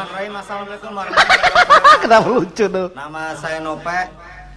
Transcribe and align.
Bismillahirrahmanirrahim. 0.00 0.32
Assalamualaikum 0.40 0.90
warahmatullahi 0.96 1.52
wabarakatuh. 1.52 2.00
Kenapa 2.00 2.28
lucu 2.32 2.64
tuh? 2.72 2.88
Nama 2.96 3.22
saya 3.36 3.58
Nope. 3.60 3.98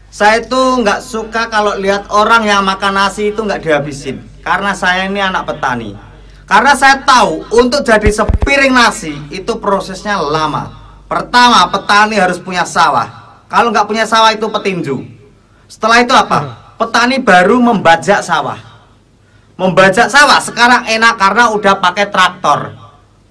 Saya 0.07 0.35
itu 0.39 0.61
nggak 0.79 0.99
suka 1.03 1.41
kalau 1.51 1.73
lihat 1.75 2.07
orang 2.15 2.47
yang 2.47 2.61
makan 2.63 2.93
nasi 2.95 3.35
itu 3.35 3.43
nggak 3.43 3.59
dihabisin. 3.59 4.23
Karena 4.39 4.71
saya 4.71 5.11
ini 5.11 5.19
anak 5.19 5.43
petani. 5.43 5.99
Karena 6.47 6.71
saya 6.79 7.03
tahu 7.03 7.43
untuk 7.59 7.83
jadi 7.83 8.07
sepiring 8.07 8.71
nasi 8.71 9.19
itu 9.35 9.59
prosesnya 9.59 10.15
lama. 10.15 10.71
Pertama, 11.11 11.67
petani 11.67 12.23
harus 12.23 12.39
punya 12.39 12.63
sawah. 12.63 13.43
Kalau 13.51 13.67
nggak 13.75 13.83
punya 13.83 14.07
sawah 14.07 14.31
itu 14.31 14.47
petinju. 14.47 15.03
Setelah 15.67 16.07
itu 16.07 16.15
apa? 16.15 16.55
Petani 16.79 17.19
baru 17.19 17.59
membajak 17.59 18.23
sawah. 18.23 18.63
Membajak 19.59 20.07
sawah 20.07 20.39
sekarang 20.39 20.87
enak 20.87 21.19
karena 21.19 21.51
udah 21.51 21.83
pakai 21.83 22.07
traktor. 22.07 22.79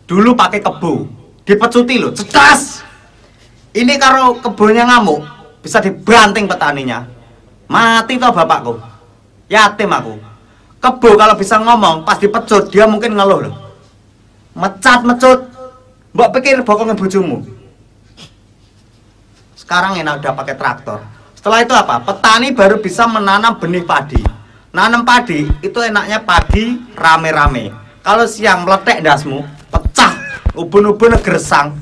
Dulu 0.04 0.36
pakai 0.36 0.60
kebu. 0.60 1.21
Dipecuti 1.42 1.98
loh, 1.98 2.14
cedas. 2.14 2.86
Ini 3.72 3.98
kalau 3.98 4.38
kebunnya 4.38 4.86
ngamuk, 4.86 5.24
bisa 5.64 5.82
dibanting 5.82 6.46
petaninya. 6.46 7.08
Mati 7.66 8.20
toh 8.20 8.30
bapakku. 8.30 8.76
Yatim 9.48 9.90
aku. 9.90 10.14
Kebo 10.82 11.14
kalau 11.14 11.38
bisa 11.38 11.56
ngomong, 11.62 12.02
pas 12.02 12.18
dipecut 12.18 12.68
dia 12.68 12.84
mungkin 12.90 13.14
ngeluh 13.14 13.48
loh. 13.48 13.54
Mecat 14.58 15.06
mecut. 15.06 15.48
Mbok 16.12 16.28
pikir 16.36 16.60
bokongnya 16.60 16.92
bojomu. 16.92 17.40
Sekarang 19.56 19.96
enak 19.96 20.20
udah 20.20 20.32
pakai 20.36 20.54
traktor. 20.58 21.00
Setelah 21.32 21.64
itu 21.64 21.72
apa? 21.72 22.02
Petani 22.04 22.52
baru 22.52 22.76
bisa 22.82 23.08
menanam 23.08 23.56
benih 23.56 23.86
padi. 23.86 24.20
Nanam 24.74 25.08
padi 25.08 25.48
itu 25.64 25.78
enaknya 25.80 26.20
padi 26.20 26.76
rame-rame. 26.92 27.72
Kalau 28.04 28.26
siang 28.28 28.66
meletek 28.66 29.00
dasmu, 29.00 29.46
ubun-ubun 30.54 31.16
gersang. 31.20 31.72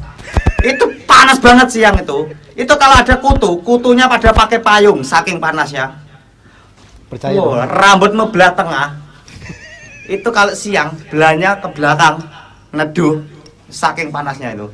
Itu 0.60 0.92
panas 1.08 1.40
banget 1.40 1.68
siang 1.72 1.96
itu. 1.98 2.28
Itu 2.52 2.76
kalau 2.76 3.00
ada 3.00 3.16
kutu, 3.16 3.56
kutunya 3.64 4.04
pada 4.04 4.30
pakai 4.36 4.60
payung 4.60 5.00
saking 5.00 5.40
panasnya. 5.40 5.96
Percaya 7.08 7.34
Wow, 7.34 7.58
dong. 7.58 7.66
rambutmu 7.66 8.24
belah 8.30 8.52
tengah. 8.54 8.88
itu 10.10 10.26
kalau 10.34 10.50
siang 10.50 10.90
belahnya 11.06 11.54
ke 11.62 11.70
belakang 11.70 12.18
neduh 12.74 13.22
saking 13.70 14.10
panasnya 14.10 14.58
itu. 14.58 14.66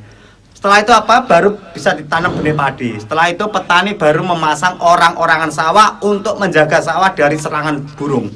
Setelah 0.49 0.81
itu 0.81 0.89
apa? 0.89 1.21
Baru 1.29 1.53
bisa 1.77 1.93
ditanam 1.93 2.33
benih 2.33 2.57
padi. 2.57 2.97
Setelah 2.97 3.29
itu 3.29 3.45
petani 3.45 3.93
baru 3.93 4.25
memasang 4.25 4.81
orang-orangan 4.81 5.53
sawah 5.53 6.01
untuk 6.01 6.41
menjaga 6.41 6.81
sawah 6.81 7.13
dari 7.13 7.37
serangan 7.37 7.85
burung. 7.93 8.33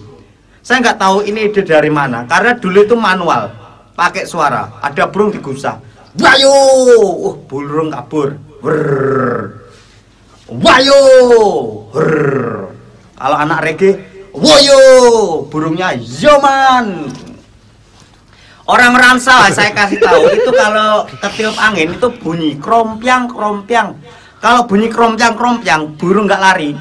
Saya 0.62 0.86
nggak 0.86 1.02
tahu 1.02 1.26
ini 1.26 1.50
ide 1.50 1.66
dari 1.66 1.90
mana. 1.90 2.22
Karena 2.30 2.54
dulu 2.54 2.86
itu 2.86 2.94
manual, 2.94 3.50
pakai 4.02 4.26
suara. 4.26 4.82
Ada 4.82 5.14
burung 5.14 5.30
digusah. 5.30 5.78
Wayo, 6.18 6.50
uh, 6.50 7.38
burung 7.46 7.94
kabur. 7.94 8.34
Brrr. 8.58 9.62
Wayo. 10.50 11.02
Kalau 13.14 13.38
anak 13.38 13.62
reggae, 13.62 14.02
woyo, 14.34 14.82
burungnya 15.46 15.94
yoman. 15.94 17.14
Orang 18.66 18.94
Ramsa 18.98 19.52
saya 19.52 19.74
kasih 19.74 20.00
tahu 20.00 20.32
itu 20.32 20.50
kalau 20.54 21.04
ketiup 21.06 21.58
angin 21.60 21.92
itu 21.92 22.08
bunyi 22.24 22.58
krompiang 22.58 23.30
krompiang. 23.30 24.00
Kalau 24.42 24.66
bunyi 24.66 24.88
krompiang 24.88 25.38
krompiang 25.38 25.82
burung 26.00 26.26
nggak 26.26 26.42
lari, 26.42 26.72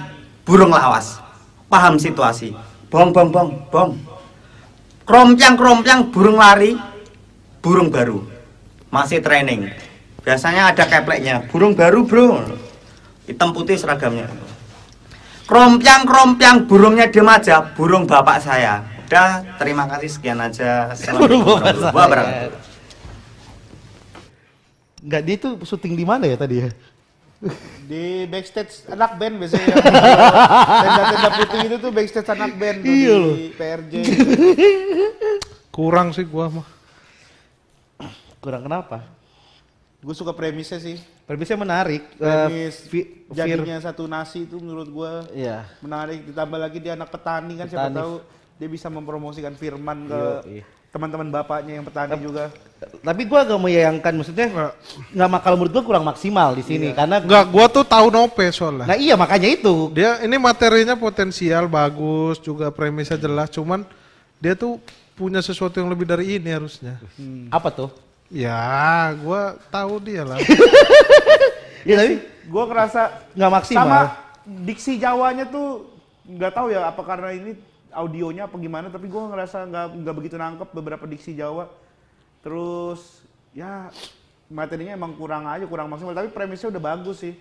burung 0.47 0.71
lawas. 0.71 1.19
Paham 1.67 1.99
situasi? 1.99 2.55
Bong 2.89 3.11
bong 3.11 3.29
bong 3.35 3.51
bong. 3.69 3.91
Krompiang 5.03 5.59
krompiang 5.59 6.15
burung 6.15 6.39
lari, 6.39 6.79
burung 7.61 7.93
baru. 7.93 8.25
Masih 8.91 9.23
training. 9.23 9.71
Biasanya 10.21 10.75
ada 10.75 10.85
kepleknya, 10.85 11.49
burung 11.49 11.73
baru 11.73 12.05
bro. 12.05 12.45
Hitam 13.25 13.55
putih 13.55 13.79
seragamnya. 13.79 14.29
Krompiang 15.47 16.05
krompiang 16.05 16.67
burungnya 16.67 17.09
diem 17.09 17.27
aja, 17.27 17.63
burung 17.75 18.05
bapak 18.05 18.43
saya. 18.43 18.85
Udah, 19.07 19.43
terima 19.59 19.91
kasih 19.91 20.11
sekian 20.11 20.39
aja. 20.39 20.95
Assalamualaikum 20.95 21.59
warahmatullahi 21.59 21.95
wabarakatuh. 21.95 22.61
Enggak 25.01 25.23
dia 25.25 25.37
tuh 25.41 25.53
syuting 25.65 25.95
di 25.97 26.05
mana 26.05 26.29
ya 26.29 26.37
tadi 26.37 26.63
ya? 26.63 26.69
Di 27.89 28.29
backstage 28.29 28.85
anak 28.93 29.17
band 29.17 29.41
biasanya 29.41 29.67
yang 29.73 30.93
tenda-tenda 30.93 31.31
putih 31.41 31.59
itu 31.67 31.77
tuh 31.81 31.91
backstage 31.91 32.29
anak 32.29 32.53
band 32.61 32.79
tuh 32.85 32.93
Iya 32.93 33.15
di 33.17 33.17
loh. 33.17 33.35
PRJ. 33.57 33.93
Kurang 35.75 36.13
sih 36.13 36.29
gua 36.29 36.53
mah. 36.53 36.69
Kurang 38.41 38.65
kenapa? 38.65 39.05
Gue 40.01 40.17
suka 40.17 40.33
premisnya 40.33 40.81
sih. 40.81 40.97
Premisnya 41.29 41.55
menarik. 41.55 42.03
Eh, 42.11 42.25
Premis 42.25 42.75
fi- 42.83 43.05
fir- 43.29 43.37
jadinya 43.37 43.77
satu 43.79 44.09
nasi 44.09 44.43
itu 44.43 44.57
menurut 44.57 44.89
gua 44.89 45.29
Iya. 45.31 45.69
menarik. 45.79 46.25
Ditambah 46.25 46.59
lagi 46.59 46.81
dia 46.81 46.97
anak 46.97 47.07
petani 47.07 47.55
kan 47.55 47.69
siapa 47.69 47.87
Petani. 47.87 47.99
tahu 48.01 48.13
dia 48.57 48.69
bisa 48.69 48.89
mempromosikan 48.89 49.53
firman 49.55 50.09
ke 50.09 50.21
Yoi. 50.43 50.61
teman-teman 50.91 51.29
bapaknya 51.31 51.79
yang 51.79 51.85
petani 51.85 52.17
juga. 52.17 52.49
Tapi 52.81 53.23
gua 53.25 53.45
agak 53.45 53.61
menyayangkan 53.61 54.13
maksudnya 54.17 54.47
nggak 55.13 55.29
mak- 55.29 55.43
kalau 55.45 55.57
menurut 55.61 55.71
gua 55.71 55.85
kurang 55.85 56.03
maksimal 56.03 56.57
di 56.57 56.65
sini 56.65 56.91
karena 56.91 57.21
Enggak, 57.21 57.45
gua 57.47 57.67
tuh 57.69 57.85
tahu 57.85 58.09
Nope 58.09 58.49
soalnya. 58.51 58.89
Nah 58.89 58.97
iya 58.97 59.15
makanya 59.15 59.53
itu. 59.53 59.93
Dia 59.93 60.17
ini 60.19 60.35
materinya 60.35 60.97
potensial 60.97 61.69
bagus, 61.69 62.41
juga 62.41 62.73
premisnya 62.73 63.15
jelas, 63.15 63.53
cuman 63.53 63.85
dia 64.41 64.57
tuh 64.57 64.81
punya 65.13 65.39
sesuatu 65.39 65.77
yang 65.77 65.87
lebih 65.87 66.09
dari 66.09 66.41
ini 66.41 66.49
harusnya. 66.49 66.97
Apa 67.53 67.69
tuh? 67.69 67.93
Ya, 68.31 68.63
gua 69.19 69.43
tahu 69.69 69.99
dia 70.01 70.23
lah. 70.23 70.39
Iya 71.83 71.95
tapi 72.01 72.15
Gue 72.47 72.65
ngerasa 72.65 73.01
nggak 73.33 73.53
maksimal. 73.53 73.83
sama 73.83 74.01
diksi 74.45 74.93
Jawanya 74.97 75.47
tuh 75.47 75.87
nggak 76.25 76.53
tahu 76.53 76.67
ya 76.69 76.87
apa 76.87 76.99
karena 77.01 77.31
ini 77.31 77.55
audionya 77.91 78.47
apa 78.47 78.55
gimana 78.57 78.87
tapi 78.87 79.07
gue 79.07 79.19
ngerasa 79.21 79.67
nggak 79.67 79.87
nggak 79.97 80.15
begitu 80.15 80.35
nangkep 80.35 80.69
beberapa 80.71 81.05
diksi 81.05 81.35
Jawa 81.35 81.71
terus 82.41 83.23
ya 83.51 83.91
materinya 84.47 84.95
emang 84.95 85.15
kurang 85.15 85.45
aja 85.45 85.63
kurang 85.63 85.87
maksimal 85.87 86.11
tapi 86.11 86.27
premisnya 86.29 86.71
udah 86.71 86.83
bagus 86.85 87.19
sih 87.21 87.35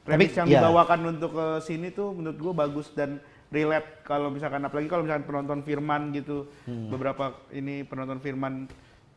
premis 0.00 0.30
Tapi, 0.30 0.38
yang 0.38 0.48
ya. 0.48 0.58
dibawakan 0.60 1.00
untuk 1.08 1.30
ke 1.32 1.46
sini 1.60 1.90
tuh 1.90 2.10
menurut 2.12 2.34
gue 2.36 2.52
bagus 2.52 2.86
dan 2.92 3.18
relate 3.48 4.02
kalau 4.02 4.26
misalkan 4.26 4.58
apalagi 4.60 4.86
kalau 4.86 5.02
misalkan 5.02 5.22
penonton 5.24 5.60
Firman 5.60 6.10
gitu 6.12 6.46
Hmm. 6.62 6.86
beberapa 6.88 7.24
ini 7.50 7.82
penonton 7.82 8.18
Firman 8.18 8.66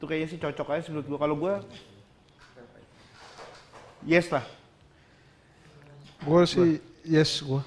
tuh 0.05 0.13
kayaknya 0.13 0.29
sih 0.29 0.37
cocok 0.37 0.69
aja 0.69 0.85
menurut 0.93 1.07
gue 1.09 1.17
kalau 1.17 1.33
gue 1.33 1.53
yes 4.05 4.29
lah 4.29 4.45
gua 6.21 6.45
sih 6.45 6.77
yes 7.05 7.41
gua. 7.41 7.61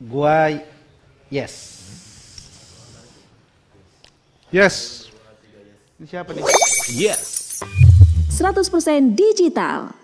Gua 0.00 0.52
yes. 1.32 1.54
Yes. 4.52 5.08
ini 5.96 6.04
siapa 6.08 6.36
nih 6.36 6.44
100% 8.32 9.16
digital. 9.16 10.01